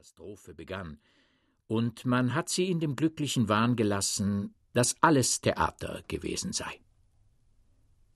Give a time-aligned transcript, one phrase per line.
[0.00, 0.98] Katastrophe begann,
[1.66, 6.80] und man hat sie in dem glücklichen Wahn gelassen, dass alles Theater gewesen sei.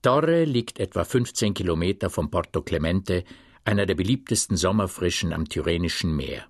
[0.01, 3.23] Torre liegt etwa 15 Kilometer vom Porto Clemente,
[3.65, 6.47] einer der beliebtesten Sommerfrischen am Tyrrhenischen Meer.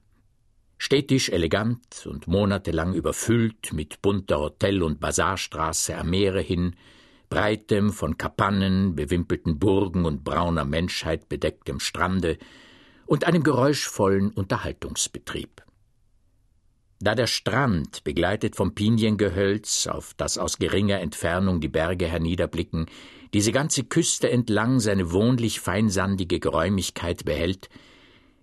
[0.77, 6.77] Städtisch elegant und monatelang überfüllt mit bunter Hotel- und Basarstraße am Meere hin,
[7.27, 12.37] breitem, von Kapannen, bewimpelten Burgen und brauner Menschheit bedecktem Strande
[13.05, 15.63] und einem geräuschvollen Unterhaltungsbetrieb.
[16.99, 22.85] Da der Strand, begleitet vom Piniengehölz, auf das aus geringer Entfernung die Berge herniederblicken,
[23.33, 27.69] diese ganze Küste entlang seine wohnlich feinsandige Geräumigkeit behält,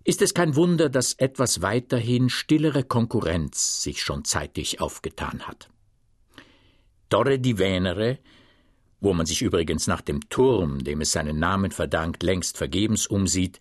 [0.04, 5.70] ist es kein Wunder, dass etwas weiterhin stillere Konkurrenz sich schon zeitig aufgetan hat.
[7.08, 8.18] Torre di Venere,
[9.00, 13.60] wo man sich übrigens nach dem Turm, dem es seinen Namen verdankt, längst vergebens umsieht,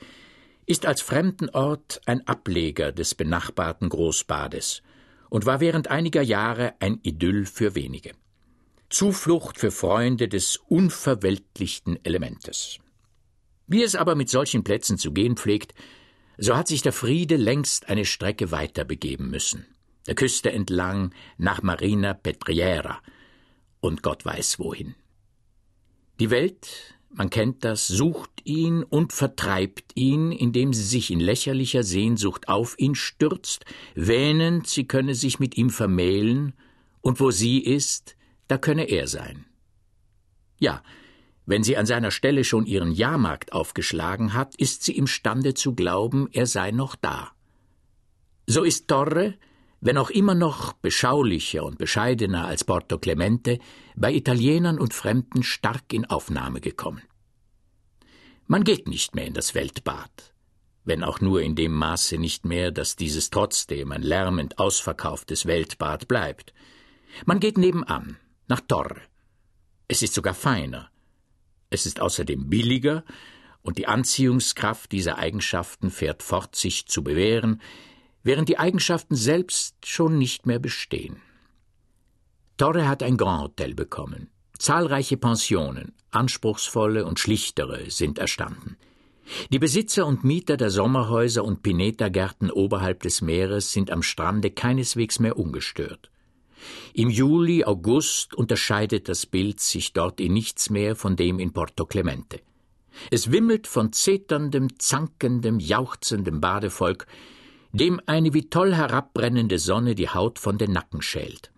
[0.66, 4.82] ist als Fremdenort ein Ableger des benachbarten Großbades
[5.30, 8.12] und war während einiger Jahre ein Idyll für wenige.
[8.90, 12.80] Zuflucht für Freunde des unverweltlichten Elementes.
[13.68, 15.74] Wie es aber mit solchen Plätzen zu gehen pflegt,
[16.38, 19.66] so hat sich der Friede längst eine Strecke weiter begeben müssen,
[20.08, 23.02] der Küste entlang nach Marina Petriera
[23.80, 24.96] und Gott weiß wohin.
[26.20, 31.84] Die Welt, man kennt das, sucht ihn und vertreibt ihn, indem sie sich in lächerlicher
[31.84, 36.54] Sehnsucht auf ihn stürzt, wähnend, sie könne sich mit ihm vermählen,
[37.02, 38.16] und wo sie ist,
[38.48, 39.46] da könne er sein.
[40.60, 40.84] Ja,
[41.46, 46.30] wenn sie an seiner Stelle schon ihren Jahrmarkt aufgeschlagen hat, ist sie imstande zu glauben,
[46.32, 47.32] er sei noch da.
[48.46, 49.34] So ist Torre,
[49.82, 53.60] wenn auch immer noch beschaulicher und bescheidener als Porto Clemente,
[53.96, 57.02] bei Italienern und Fremden stark in Aufnahme gekommen.
[58.46, 60.34] Man geht nicht mehr in das Weltbad,
[60.84, 66.08] wenn auch nur in dem Maße nicht mehr, dass dieses trotzdem ein lärmend ausverkauftes Weltbad
[66.08, 66.54] bleibt.
[67.26, 68.18] Man geht nebenan,
[68.48, 69.02] nach Torre.
[69.88, 70.92] Es ist sogar feiner.
[71.70, 73.04] Es ist außerdem billiger,
[73.64, 77.62] und die Anziehungskraft dieser Eigenschaften fährt fort, sich zu bewähren,
[78.24, 81.22] während die Eigenschaften selbst schon nicht mehr bestehen.
[82.58, 84.30] Torre hat ein Grand Hotel bekommen.
[84.58, 88.78] Zahlreiche Pensionen, anspruchsvolle und schlichtere, sind erstanden.
[89.52, 95.20] Die Besitzer und Mieter der Sommerhäuser und Pineta-Gärten oberhalb des Meeres sind am Strande keineswegs
[95.20, 96.12] mehr ungestört.
[96.94, 101.86] Im Juli, August unterscheidet das Bild sich dort in nichts mehr von dem in Porto
[101.86, 102.42] Clemente.
[103.10, 107.08] Es wimmelt von zeterndem, zankendem, jauchzendem Badevolk,
[107.74, 111.52] dem eine wie toll herabbrennende Sonne die Haut von den Nacken schält.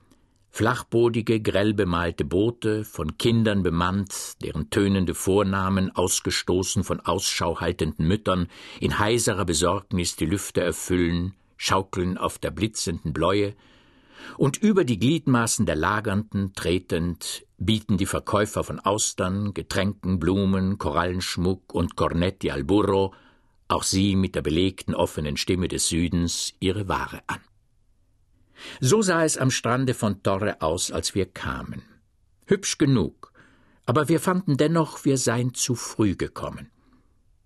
[0.55, 8.47] Flachbodige, grell bemalte Boote, von Kindern bemannt, deren tönende Vornamen, ausgestoßen von Ausschau haltenden Müttern,
[8.79, 13.55] in heiserer Besorgnis die Lüfte erfüllen, schaukeln auf der blitzenden Bläue,
[14.37, 21.73] und über die Gliedmaßen der Lagernden tretend bieten die Verkäufer von Austern, Getränken, Blumen, Korallenschmuck
[21.73, 23.13] und Cornetti al Burro,
[23.73, 27.41] auch sie mit der belegten offenen Stimme des Südens, ihre Ware an.
[28.79, 31.81] So sah es am Strande von Torre aus, als wir kamen.
[32.45, 33.33] Hübsch genug,
[33.85, 36.69] aber wir fanden dennoch, wir seien zu früh gekommen.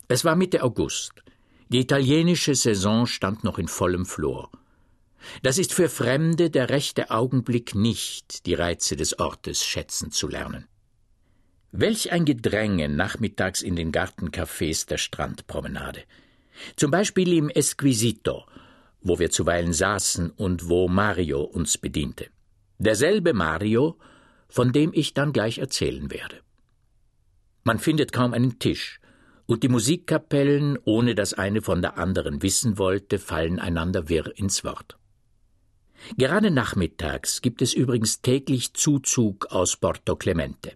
[0.07, 1.13] Es war Mitte August.
[1.69, 4.49] Die italienische Saison stand noch in vollem Flor.
[5.43, 10.67] Das ist für Fremde der rechte Augenblick nicht, die Reize des Ortes schätzen zu lernen.
[11.71, 16.03] Welch ein Gedränge nachmittags in den Gartencafés der Strandpromenade.
[16.75, 18.45] Zum Beispiel im Esquisito,
[19.01, 22.27] wo wir zuweilen saßen und wo Mario uns bediente.
[22.79, 23.97] Derselbe Mario,
[24.49, 26.37] von dem ich dann gleich erzählen werde.
[27.63, 28.99] Man findet kaum einen Tisch,
[29.45, 34.63] und die Musikkapellen, ohne dass eine von der anderen wissen wollte, fallen einander wirr ins
[34.63, 34.97] Wort.
[36.17, 40.73] Gerade nachmittags gibt es übrigens täglich Zuzug aus Porto Clemente.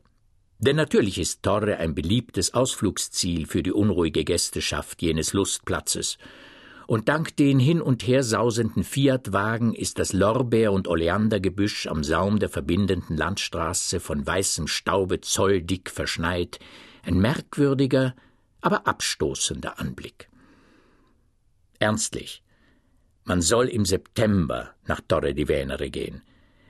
[0.61, 6.17] Denn natürlich ist Torre ein beliebtes Ausflugsziel für die unruhige Gästeschaft jenes Lustplatzes,
[6.85, 12.37] und dank den hin und her sausenden Fiatwagen ist das Lorbeer- und Oleandergebüsch am Saum
[12.37, 16.59] der verbindenden Landstraße von weißem Staube zolldick verschneit,
[17.03, 18.13] ein merkwürdiger,
[18.59, 20.29] aber abstoßender Anblick.
[21.79, 22.43] Ernstlich,
[23.23, 26.21] man soll im September nach Torre di Venere gehen,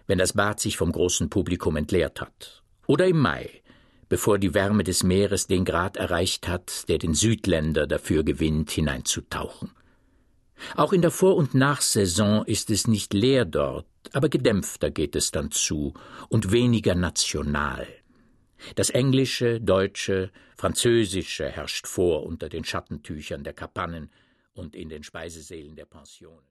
[0.05, 3.60] wenn das Bad sich vom großen Publikum entleert hat, oder im Mai,
[4.11, 9.71] bevor die Wärme des Meeres den Grad erreicht hat, der den Südländer dafür gewinnt, hineinzutauchen.
[10.75, 15.31] Auch in der Vor- und Nachsaison ist es nicht leer dort, aber gedämpfter geht es
[15.31, 15.93] dann zu
[16.27, 17.87] und weniger national.
[18.75, 24.11] Das Englische, Deutsche, Französische herrscht vor unter den Schattentüchern der Kapannen
[24.51, 26.45] und in den Speisesälen der Pensionen.